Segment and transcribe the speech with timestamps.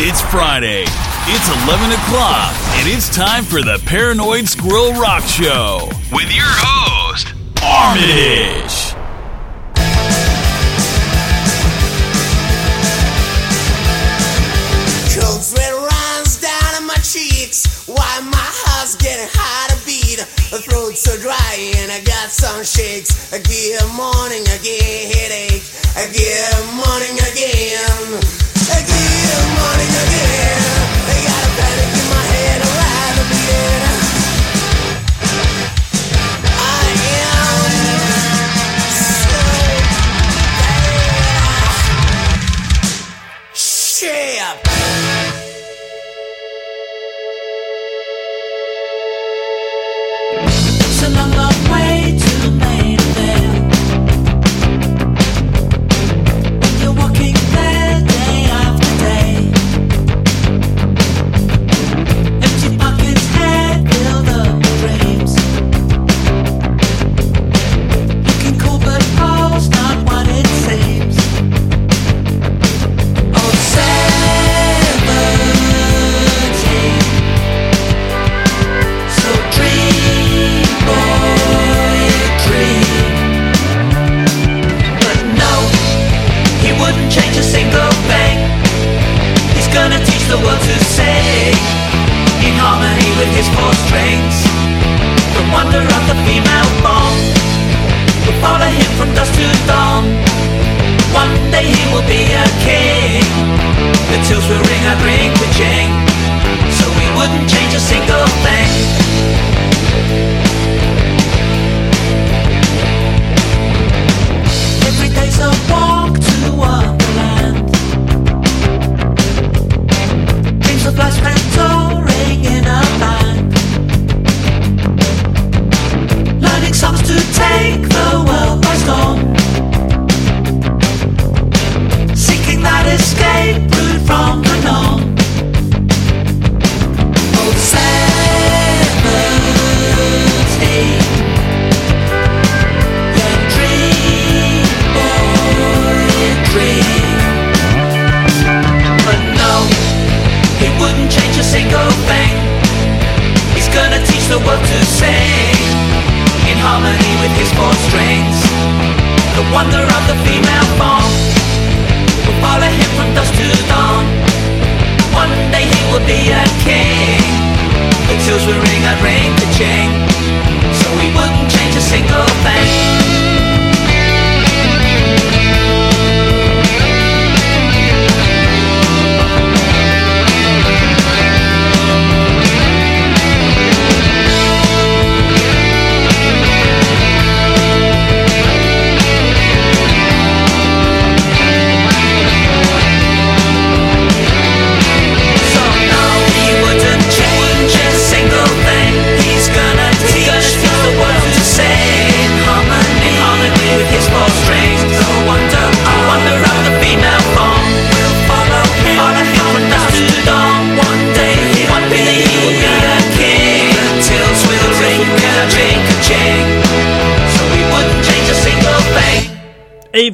[0.00, 0.84] It's Friday.
[1.26, 7.34] It's 11 o'clock, and it's time for the Paranoid Squirrel Rock Show with your host,
[7.58, 8.94] Armitage.
[15.18, 17.88] Cold sweat runs down my cheeks.
[17.88, 20.22] While my heart's getting hard to beat?
[20.54, 23.34] My throat's so dry and I got some shakes.
[23.34, 25.66] Get morning again headache.
[26.14, 28.47] Get morning again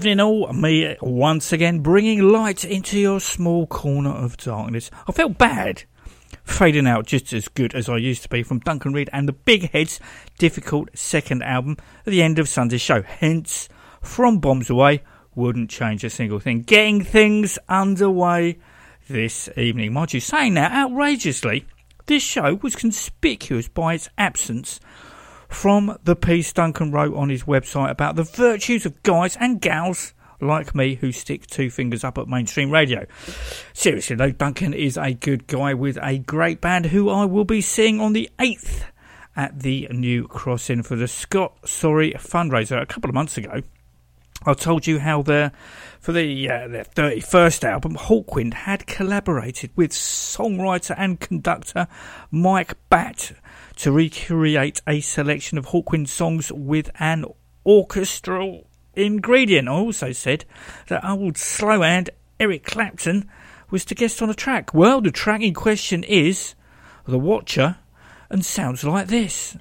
[0.04, 4.90] Evening all, me once again bringing light into your small corner of darkness.
[5.08, 5.84] I felt bad
[6.44, 9.32] fading out just as good as I used to be from Duncan Reid and the
[9.32, 10.00] Big Heads'
[10.36, 13.00] difficult second album at the end of Sunday's show.
[13.00, 13.70] Hence,
[14.02, 15.00] from Bombs Away,
[15.34, 16.60] wouldn't change a single thing.
[16.60, 18.58] Getting things underway
[19.08, 19.94] this evening.
[19.94, 21.64] Mind you, saying that outrageously,
[22.04, 24.80] this show was conspicuous by its absence
[25.54, 30.14] from the piece Duncan wrote on his website about the virtues of guys and gals
[30.40, 33.06] like me who stick two fingers up at mainstream radio.
[33.72, 37.60] Seriously though, Duncan is a good guy with a great band who I will be
[37.60, 38.84] seeing on the 8th
[39.36, 43.62] at the New Crossing for the Scott Sorry fundraiser a couple of months ago.
[44.46, 45.52] I told you how the
[46.00, 51.88] for the uh, their 31st album, Hawkwind had collaborated with songwriter and conductor
[52.30, 53.32] Mike Batt
[53.76, 57.24] to recreate a selection of Hawkwind songs with an
[57.66, 59.68] orchestral ingredient.
[59.68, 60.44] I also said
[60.88, 63.30] that old slow hand Eric Clapton
[63.70, 64.74] was to guest on a track.
[64.74, 66.54] Well, the track in question is
[67.06, 67.76] The Watcher
[68.30, 69.56] and sounds like this.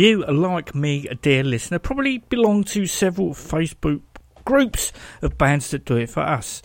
[0.00, 4.00] You, like me, dear listener, probably belong to several Facebook
[4.46, 6.62] groups of bands that do it for us.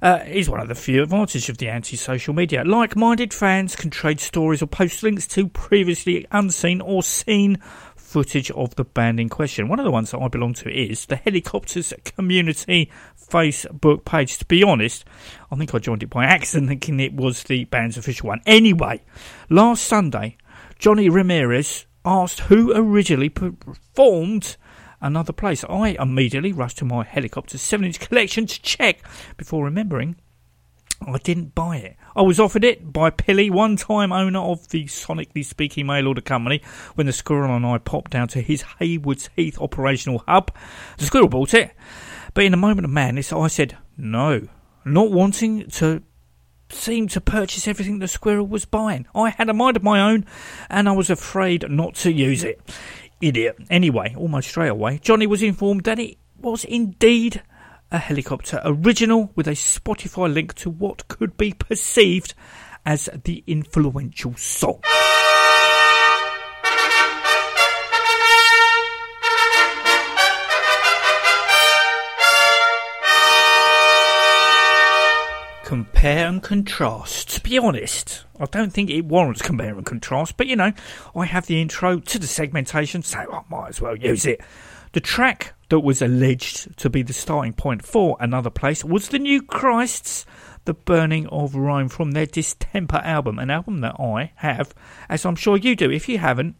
[0.00, 2.64] Uh, is one of the few advantages of the anti-social media.
[2.64, 7.58] Like-minded fans can trade stories or post links to previously unseen or seen
[7.94, 9.68] footage of the band in question.
[9.68, 12.90] One of the ones that I belong to is the Hellacopters Community
[13.20, 14.38] Facebook page.
[14.38, 15.04] To be honest,
[15.52, 18.40] I think I joined it by accident thinking it was the band's official one.
[18.46, 19.02] Anyway,
[19.50, 20.38] last Sunday,
[20.78, 24.56] Johnny Ramirez asked who originally performed
[25.00, 25.64] another place.
[25.68, 29.00] I immediately rushed to my Hellacopter 7 inch collection to check
[29.36, 30.16] before remembering
[31.06, 31.96] I didn't buy it.
[32.16, 36.20] I was offered it by Pilly, one time owner of the Sonically Speaking mail order
[36.20, 36.60] company,
[36.96, 40.52] when the squirrel and I popped down to his Haywards Heath operational hub.
[40.96, 41.72] The squirrel bought it,
[42.34, 44.48] but in a moment of madness, I said no,
[44.84, 46.02] not wanting to
[46.70, 49.06] seem to purchase everything the squirrel was buying.
[49.14, 50.26] I had a mind of my own,
[50.68, 52.60] and I was afraid not to use it.
[53.20, 53.58] Idiot.
[53.70, 57.42] Anyway, almost straight away, Johnny was informed that it was indeed
[57.90, 62.34] a Hellacopter original with a Spotify link to what could be perceived
[62.84, 64.80] as the influential song.
[75.68, 77.28] Compare and contrast.
[77.28, 80.72] To be honest, I don't think it warrants compare and contrast, but you know,
[81.14, 84.40] I have the intro to the segmentation, so I might as well use it.
[84.92, 89.18] The track that was alleged to be the starting point for another place was the
[89.18, 90.24] New Christs'
[90.64, 94.74] The Burning of Rome from their Distemper album, an album that I have,
[95.10, 95.90] as I'm sure you do.
[95.90, 96.56] If you haven't,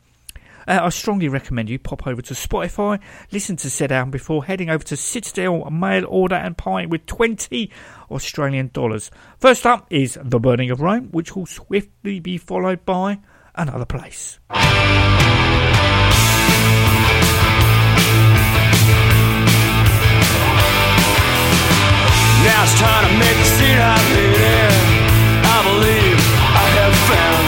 [0.69, 3.01] uh, I strongly recommend you pop over to Spotify,
[3.33, 7.71] listen to said album before heading over to Citadel Mail Order and paying with 20
[8.11, 9.11] Australian dollars.
[9.39, 13.21] First up is The Burning of Rome, which will swiftly be followed by
[13.55, 14.39] Another Place.
[14.51, 14.59] Now
[22.63, 23.79] it's time to make the scene.
[25.51, 26.19] I believe
[26.55, 27.48] I have found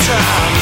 [0.00, 0.61] time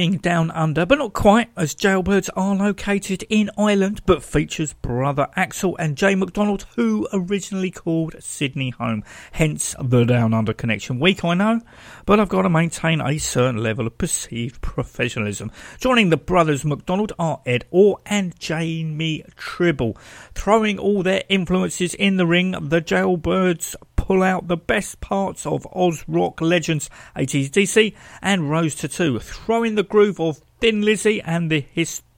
[0.00, 5.28] staying down under, but not quite, as Jailbirds are located in Ireland, but features brother
[5.36, 9.04] Axel and Jay McDonald, who originally called Sydney home.
[9.32, 11.00] Hence the down under connection.
[11.00, 11.60] Weak, I know,
[12.06, 15.52] but I've got to maintain a certain level of perceived professionalism.
[15.78, 19.98] Joining the brothers McDonald are Ed Orr and Jamie Tribble.
[20.34, 23.76] Throwing all their influences in the ring, the Jailbirds
[24.10, 29.84] pull out the best parts of Oz rock legends AC/DC and Rose Tattoo, throwing the
[29.84, 31.64] groove of Thin Lizzy and the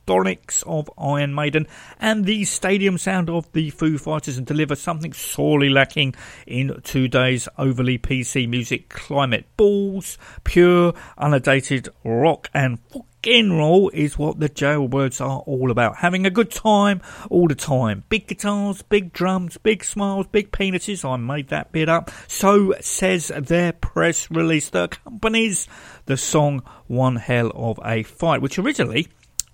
[0.07, 1.67] historics of Iron Maiden
[2.01, 6.15] and the stadium sound of the Foo Fighters and deliver something sorely lacking
[6.47, 9.47] in today's overly PC music climate.
[9.57, 15.97] Balls, pure, unadated rock and fucking roll is what the jailbirds are all about.
[15.97, 18.05] Having a good time all the time.
[18.09, 21.09] Big guitars, big drums, big smiles, big penises.
[21.09, 22.11] I made that bit up.
[22.27, 25.69] So says their press release that accompanies
[26.07, 29.09] the song One Hell of a Fight, which originally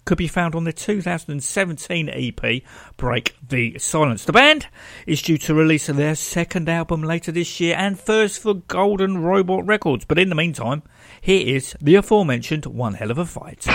[0.09, 2.62] could be found on the 2017 EP
[2.97, 4.25] Break the Silence.
[4.25, 4.66] The band
[5.07, 9.66] is due to release their second album later this year and first for Golden Robot
[9.66, 10.07] Records.
[10.07, 10.83] But in the meantime,
[11.21, 13.66] here is the aforementioned One Hell of a Fight.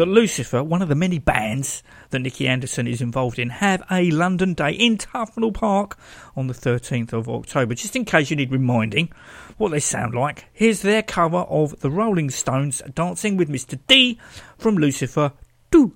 [0.00, 4.10] that Lucifer, one of the many bands that Nicke Andersson is involved in, have a
[4.10, 5.98] London day in Tufnell Park
[6.34, 7.74] on the 13th of October.
[7.74, 9.12] Just in case you need reminding
[9.58, 13.78] what they sound like, here's their cover of the Rolling Stones Dancing with Mr.
[13.88, 14.18] D
[14.56, 15.34] from Lucifer
[15.70, 15.92] 2.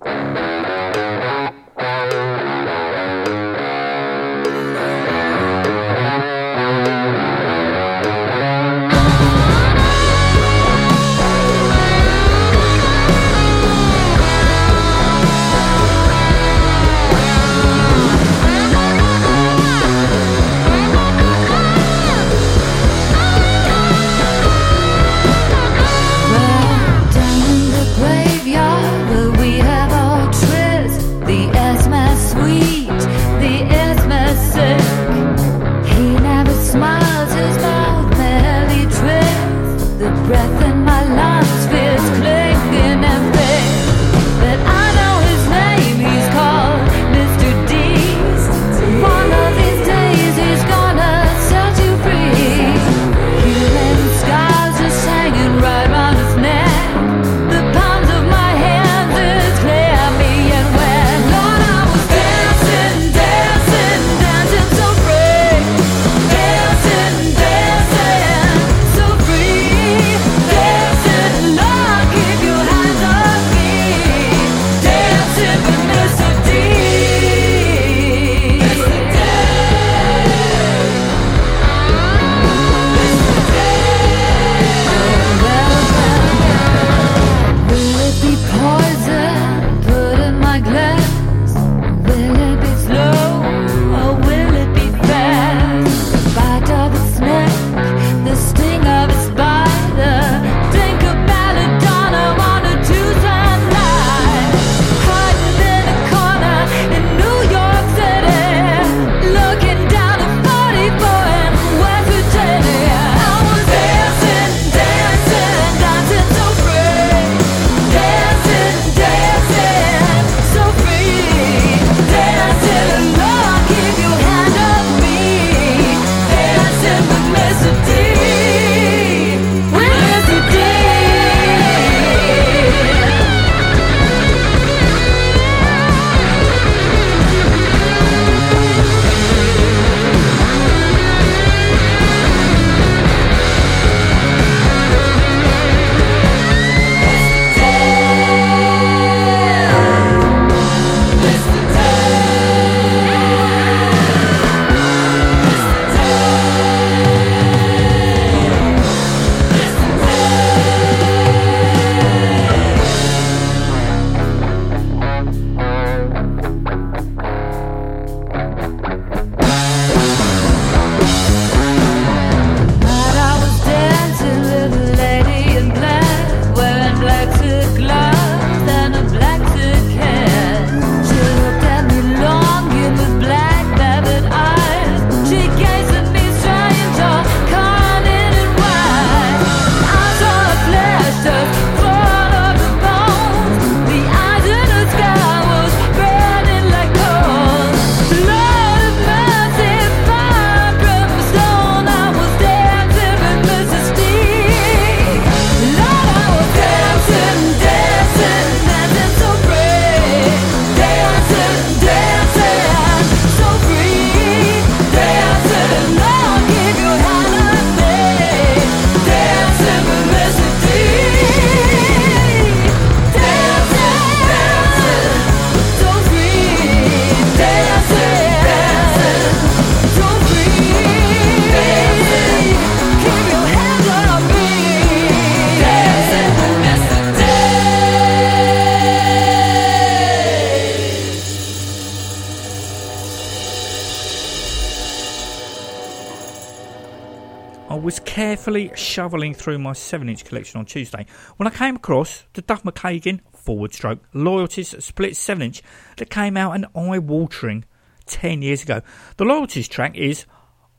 [248.95, 251.05] shoveling through my 7 inch collection on Tuesday
[251.35, 255.61] when I came across the Duff McKagan forward stroke Loyalties split 7 inch
[255.97, 257.65] that came out an eye watering
[258.05, 258.81] 10 years ago.
[259.17, 260.25] The Loyalties track is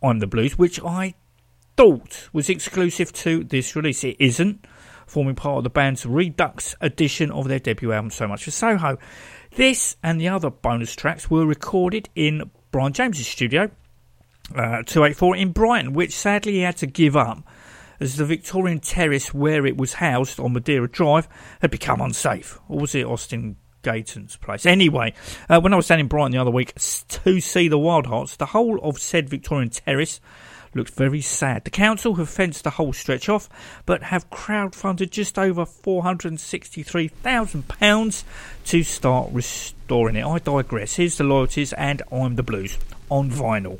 [0.02, 1.12] I'm the Blues, which I
[1.76, 4.02] thought was exclusive to this release.
[4.02, 4.66] It isn't,
[5.06, 8.96] forming part of the band's Redux edition of their debut album, So Much for Soho.
[9.56, 13.70] This and the other bonus tracks were recorded in Brian James's studio.
[14.54, 17.46] Uh, 284 in Brighton, which sadly he had to give up
[18.00, 21.28] as the Victorian terrace where it was housed on Madeira Drive
[21.60, 22.58] had become unsafe.
[22.68, 24.66] Or was it Austin Gayton's place?
[24.66, 25.14] Anyway,
[25.48, 28.46] uh, when I was down in Brighton the other week to see the Wildhearts, the
[28.46, 30.20] whole of said Victorian terrace
[30.76, 31.64] looked very sad.
[31.64, 33.48] The council have fenced the whole stretch off,
[33.86, 38.24] but have crowdfunded just over £463,000
[38.66, 40.24] to start restoring it.
[40.24, 40.96] I digress.
[40.96, 42.78] Here's the loyalties and I'm the blues
[43.08, 43.78] on vinyl.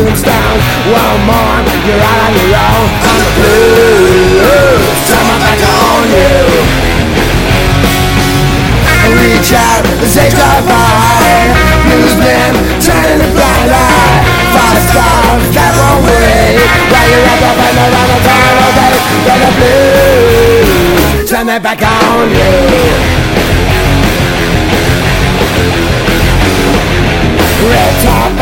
[0.00, 0.64] Mountain tombstones.
[0.88, 2.88] One more, you're out on your own.
[3.04, 6.36] I'm the blues, turn my back on you.
[9.20, 11.52] Reach out, say goodbye.
[11.88, 14.24] Newsmen turning a blind eye.
[14.54, 16.56] Five stars that won't wait.
[16.90, 18.94] While you're up up and around the turn all day.
[19.26, 23.20] But the blues turn it back on you.
[27.60, 28.39] Red top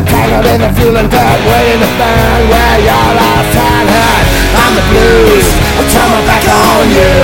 [0.00, 4.26] and shirt tangled in the and dirt Waiting to burn where your last time hurt
[4.50, 5.46] I'm the blues,
[5.92, 7.14] turn my back on you.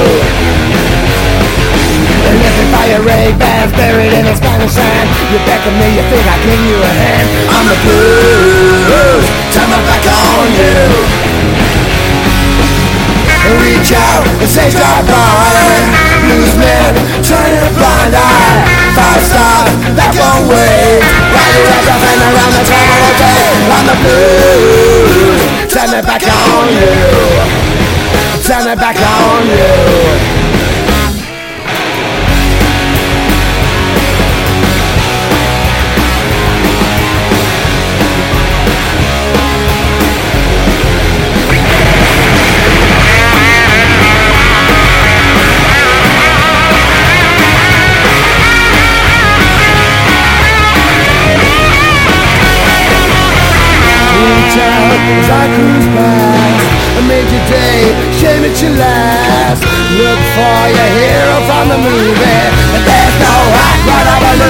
[2.26, 5.10] And living by your ray bands buried in the Spanish sand.
[5.30, 7.26] You beckon me, you think I give you a hand.
[7.50, 10.78] I'm the blues, turn my back on you.
[13.62, 15.82] Reach out and say goodbye.
[16.30, 16.94] Newsmen,
[17.26, 21.04] turning a blind eye Five stars, that won't wait
[21.36, 21.52] While
[21.84, 23.44] up and around the time all day
[23.76, 26.96] I'm the blues, turn it back on you.
[28.40, 30.45] Turn it back on you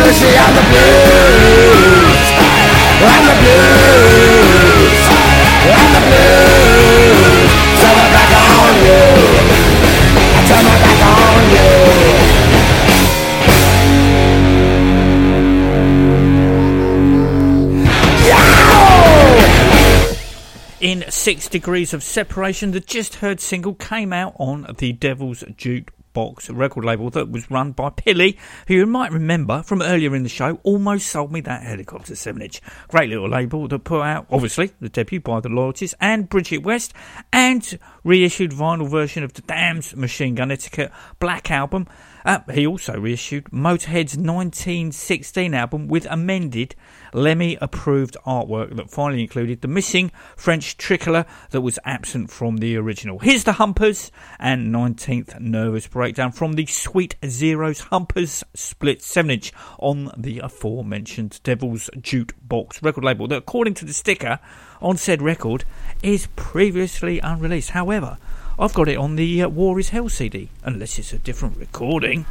[0.07, 2.23] Lucy I'm the blues.
[3.03, 5.03] I'm the blues.
[5.67, 7.51] I'm the blues.
[7.83, 9.03] Turn my back on you.
[10.31, 11.75] I turn my back on you.
[20.79, 25.96] In Six Degrees of Separation, the just heard single came out on the Devil's Jukebox
[26.49, 28.39] record label that was run by Pilly,
[28.69, 32.41] who you might remember from earlier in the show almost sold me that Hellacopter 7
[32.41, 32.61] inch.
[32.89, 36.93] Great little label that put out, obviously, the debut by the Loyalties and Bridget West,
[37.33, 41.89] and reissued vinyl version of the Damned Machine Gun Etiquette Black Album.
[42.25, 46.77] Uh, he also reissued Motorhead's 1916 album with amended
[47.13, 52.77] Lemmy approved artwork that finally included the missing French tricolour that was absent from the
[52.77, 53.19] original.
[53.19, 59.53] Here's the Humpers and 19th Nervous Breakdown from the Sweet Zeros Humpers split 7 inch
[59.79, 64.39] on the aforementioned Devil's Jukebox record label that, according to the sticker
[64.81, 65.65] on said record,
[66.03, 67.71] is previously unreleased.
[67.71, 68.19] However,
[68.59, 72.25] I've got it on the uh, War is Hell CD, unless it's a different recording.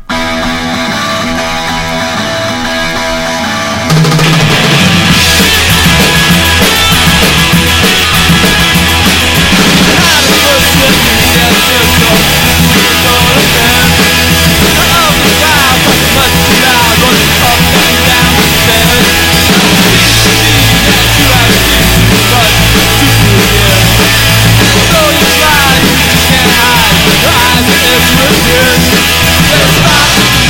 [29.87, 30.44] Eyes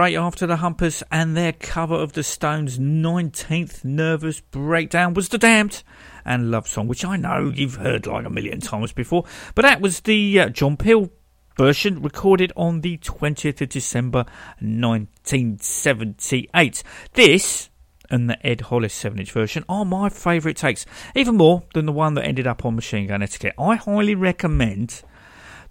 [0.00, 5.36] straight after the Humpers and their cover of the Stones' 19th Nervous Breakdown was The
[5.36, 5.82] Damned
[6.24, 9.24] and Love Song, which I know you've heard like a million times before,
[9.54, 11.10] but that was the uh, John Peel
[11.54, 14.24] version recorded on the 20th of December
[14.60, 16.82] 1978.
[17.12, 17.68] This
[18.08, 21.92] and the Ed Hollis 7 inch version are my favourite takes, even more than the
[21.92, 23.52] one that ended up on Machine Gun Etiquette.
[23.58, 25.02] I highly recommend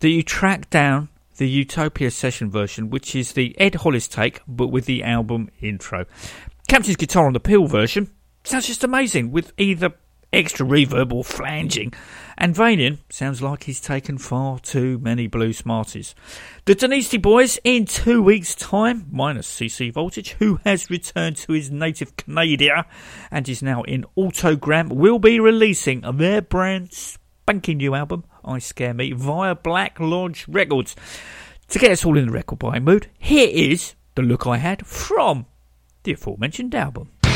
[0.02, 1.10] that you track down
[1.40, 6.06] the Utopia session version, which is the Ed Hollis take, but with the album intro.
[6.68, 8.12] Captain's guitar on the Peel version
[8.44, 9.94] sounds just amazing, with either
[10.34, 11.94] extra reverb or flanging.
[12.38, 16.14] And Vanian sounds like he's taken far too many blue smarties.
[16.66, 21.72] The Dysnea Boys in two weeks' time, minus CC Voltage, who has returned to his
[21.72, 22.86] native Canada
[23.32, 28.96] and is now in Autogramm, will be releasing their brand spanking new album, I Scare
[28.96, 30.96] Me, via Black Lodge Records.
[31.68, 34.88] To get us all in the record buying mood, here is the look I had
[34.88, 35.46] from
[36.02, 37.12] the aforementioned album.
[37.22, 37.30] But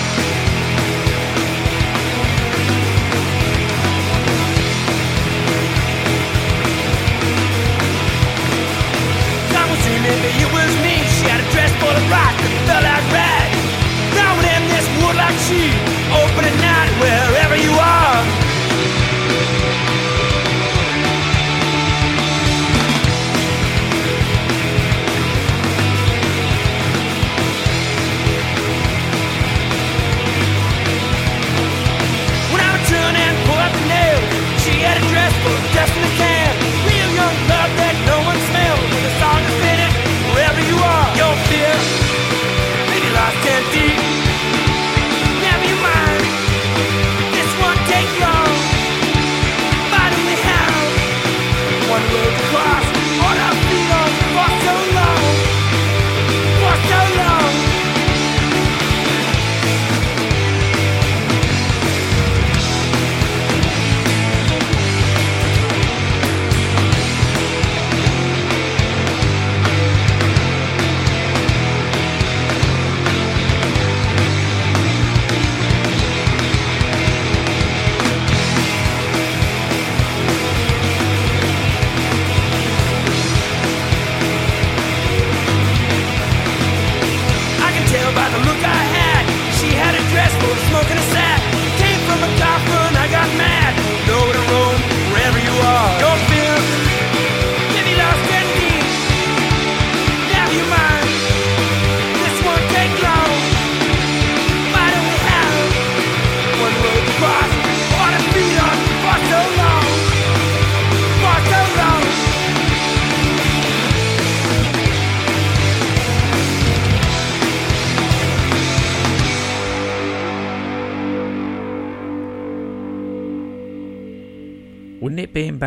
[10.39, 10.95] it was me.
[11.13, 13.49] She had a dress full of rock that felt like rag.
[14.17, 15.69] Down in this wood like she,
[16.09, 17.32] open at night wherever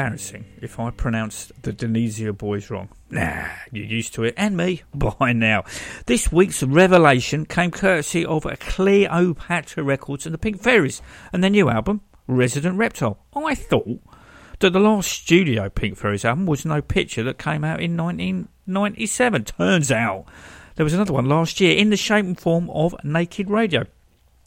[0.07, 2.89] embarrassing if I pronounced the Dysnea boys wrong?
[3.11, 5.65] Nah, you're used to it, and me by now.
[6.07, 11.03] This week's revelation came courtesy of Cleopatra Records and the Pink Fairies
[11.33, 13.19] and their new album, Resident Reptile.
[13.35, 14.01] I thought
[14.61, 19.45] that the last studio Pink Fairies album was No Picture that came out in 1997.
[19.45, 20.25] Turns out
[20.77, 23.87] there was another one last year in the shape and form of Naked Radio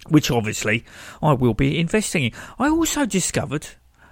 [0.07, 0.85] which obviously
[1.21, 2.31] I will be investing in.
[2.57, 3.67] I also discovered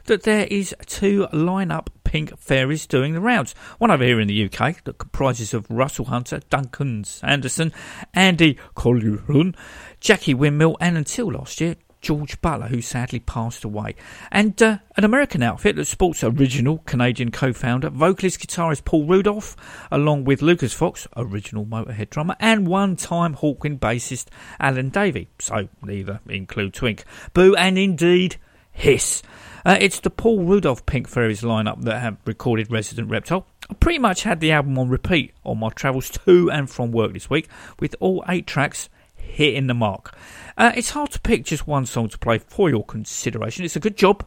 [0.08, 3.54] that there is two line-up pink fairies doing the rounds.
[3.78, 7.72] One over here in the UK that comprises of Russell Hunter, Duncan Sanderson,
[8.14, 9.56] Andy Colquhoun,
[10.00, 13.96] Jackie Windmill, and until last year, George Butler, who sadly passed away.
[14.32, 19.56] And uh, an American outfit that sports original Canadian co-founder, vocalist guitarist Paul Rudolph,
[19.92, 24.28] along with Lucas Fox, original Motorhead drummer, and one-time Hawkwind bassist
[24.60, 25.30] Alan Davey.
[25.40, 27.04] So neither include Twink,
[27.34, 28.38] Boo, and indeed
[28.72, 29.24] Hiss.
[29.68, 33.46] Uh, it's the Paul Rudolph Pink Fairies lineup that have recorded Resident Reptile.
[33.70, 37.12] I pretty much had the album on repeat on my travels to and from work
[37.12, 38.88] this week, with all eight tracks
[39.18, 40.16] hitting the mark.
[40.58, 43.66] Uh, it's hard to pick just one song to play for your consideration.
[43.66, 44.26] It's a good job.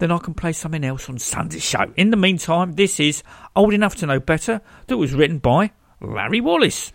[0.00, 1.92] Then I can play something else on Sunday's show.
[1.96, 3.22] In the meantime, this is
[3.54, 5.70] Old Enough to Know Better, that was written by
[6.00, 6.90] Larry Wallis.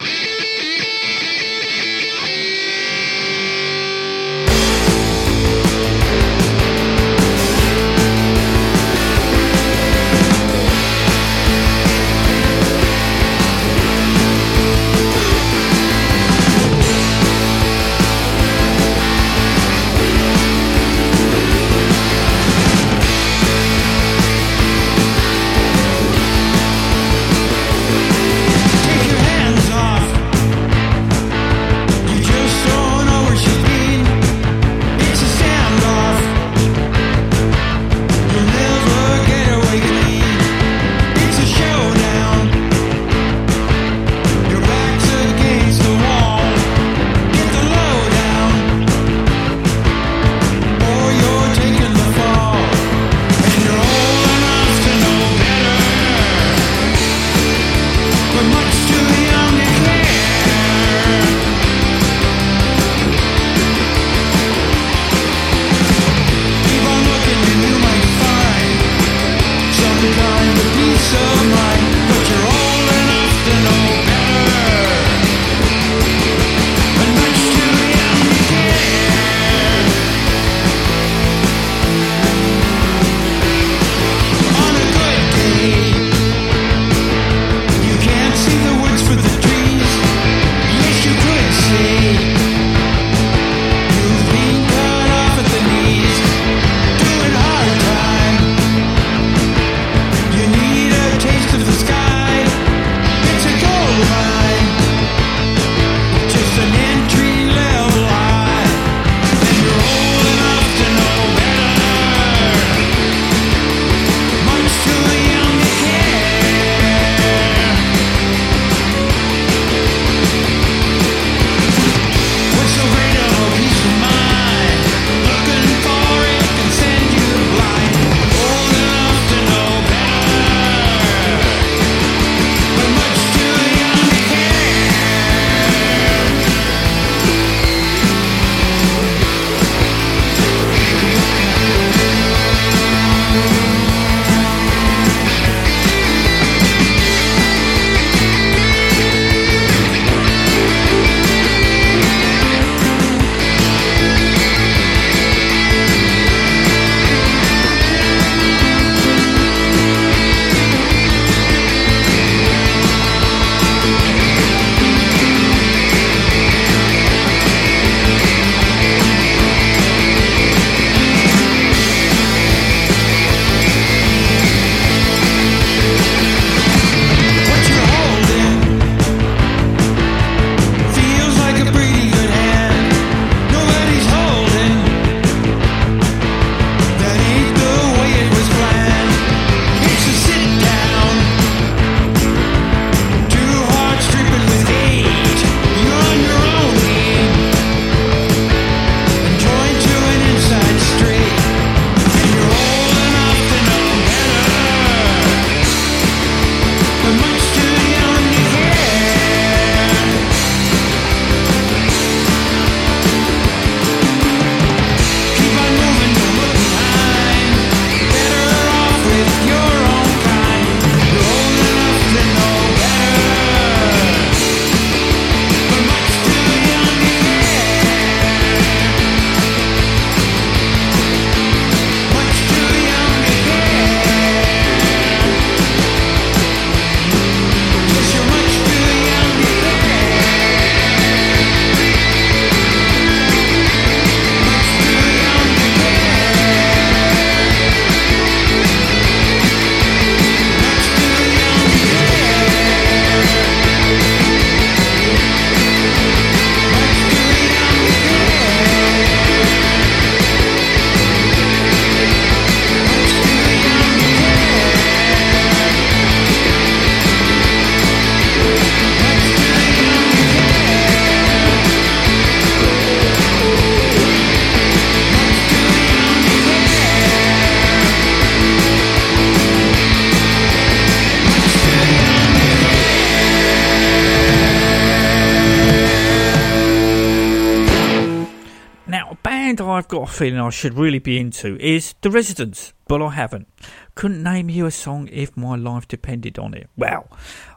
[289.85, 293.47] I've got a feeling I should really be into is The Residents, but I haven't.
[293.93, 296.71] Couldn't name you a song if my life depended on it.
[296.75, 297.07] Well,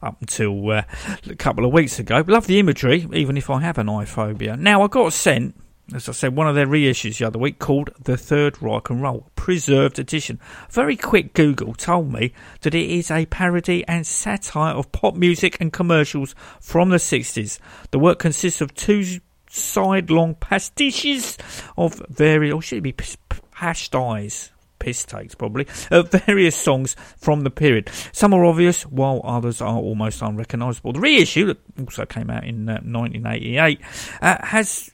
[0.02, 0.82] up until uh,
[1.26, 2.22] a couple of weeks ago.
[2.26, 4.58] Love the imagery, even if I have an iphobia.
[4.58, 5.58] Now, I got sent,
[5.94, 9.00] as I said, one of their reissues the other week called The Third Reich and
[9.00, 10.38] Roll Preserved Edition.
[10.68, 15.56] Very quick Google told me that it is a parody and satire of pop music
[15.62, 17.58] and commercials from the 60s.
[17.90, 19.20] The work consists of two
[19.58, 21.36] sidelong pastiches
[21.76, 24.50] of various, or should it be p- p- pasties?
[24.78, 27.90] Piss takes probably of various songs from the period.
[28.12, 30.92] Some are obvious, while others are almost unrecognisable.
[30.92, 33.80] The reissue that also came out in uh, 1988
[34.22, 34.92] uh, has,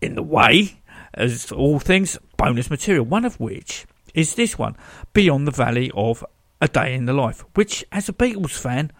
[0.00, 0.80] in the way,
[1.12, 3.04] as all things, bonus material.
[3.04, 4.76] One of which is this one,
[5.12, 6.24] Beyond the Valley of
[6.60, 8.90] A Day in the Life, which, as a Beatles fan,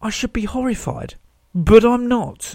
[0.00, 1.14] I should be horrified,
[1.54, 2.54] but I'm not.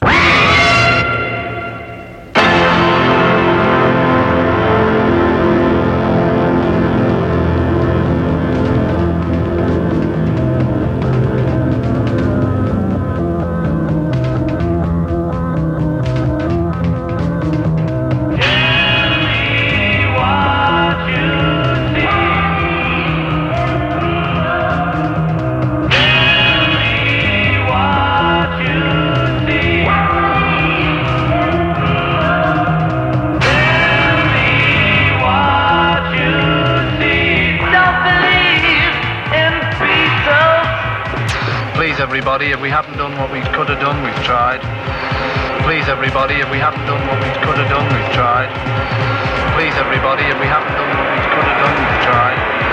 [42.12, 44.60] Everybody, if we haven't done what we could have done, we've tried.
[45.64, 48.52] Please, everybody, if we haven't done what we could have done, we've tried.
[49.56, 52.71] Please, everybody, if we haven't done what we could have done, we've tried.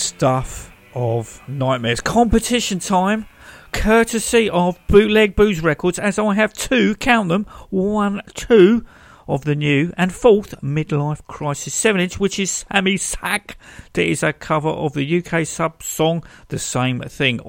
[0.00, 2.00] Stuff of nightmares.
[2.00, 3.26] Competition time,
[3.70, 8.82] courtesy of Bootleg Booze Records, as I have two, count them, one, two
[9.28, 13.58] of the new and fourth Midlife Crisis 7 inch, which is Samma Sak.
[13.92, 17.40] That is a cover of the UK sub song, The Same Thing.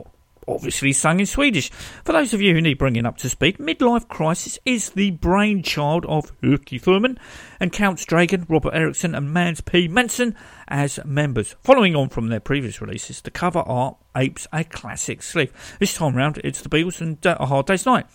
[0.48, 1.70] Obviously sung in Swedish.
[2.04, 6.06] For those of you who need bringing up to speed, Midlife Crisis is the brainchild
[6.08, 7.20] of Hooky Thurman
[7.60, 9.88] and counts Dregen, Robert Eriksson, and Mans P.
[9.88, 10.36] Manson
[10.68, 11.56] as members.
[11.62, 15.78] Following on from their previous releases, the cover art apes a classic sleeve.
[15.80, 18.08] This time round, it's the Beatles and uh, A Hard Day's Night.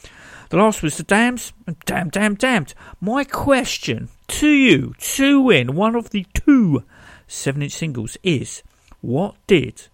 [0.49, 2.75] The last was the Dams, and Damn, Damn, Damned.
[3.01, 6.85] My question to you, to win one of the two
[7.29, 8.63] 7 inch singles, is
[9.01, 9.89] what did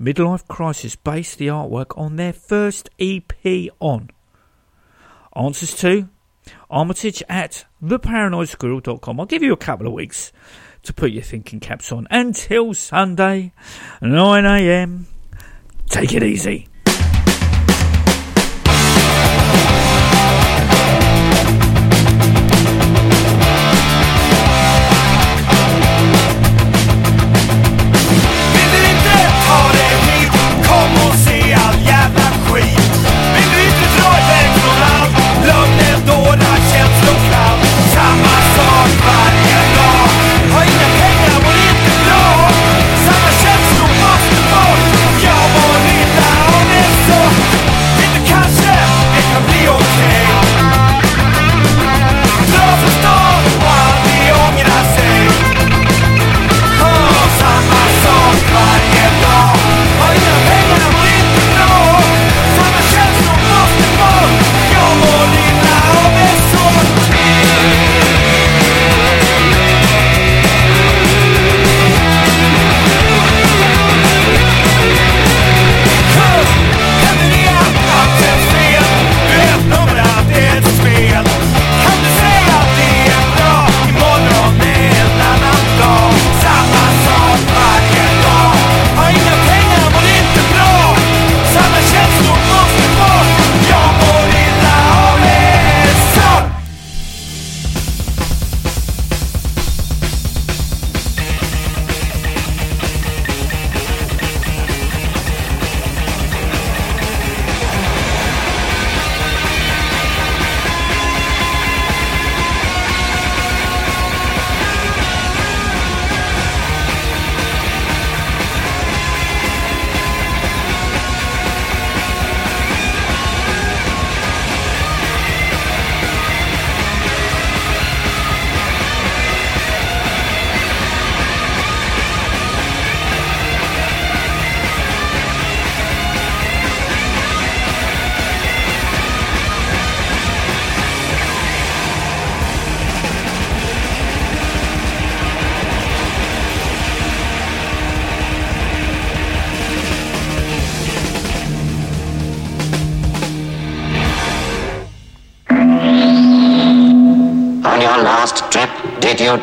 [0.00, 3.32] Midlife Crisis based the artwork on their first EP
[3.80, 4.10] on?
[5.36, 6.08] Answers to
[6.70, 9.20] Armitage at theparanoidsquirrel.com.
[9.20, 10.32] I'll give you a couple of weeks
[10.82, 12.06] to put your thinking caps on.
[12.10, 13.52] Until Sunday,
[14.02, 15.04] 9am.
[15.88, 16.68] Take it easy.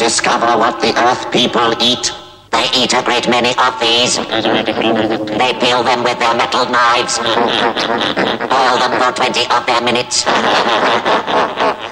[0.01, 2.09] Discover what the Earth people eat?
[2.49, 4.17] They eat a great many of these.
[4.17, 7.19] They peel them with their metal knives.
[7.21, 10.25] Boil them for 20 of their minutes.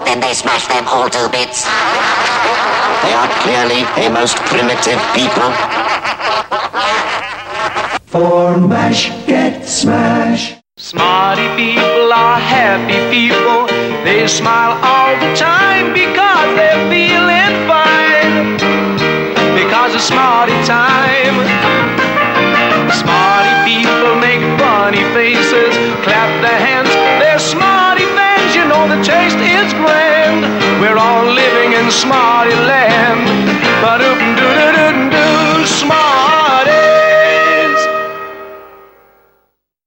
[0.05, 1.65] Then they smash them all to bits.
[3.05, 5.49] They are clearly a most primitive people.
[8.07, 10.55] For mash, get smash.
[10.77, 13.67] Smarty people are happy people.
[14.03, 17.48] They smile all the time because they're feeling
[32.05, 33.27] land.
[33.81, 34.01] But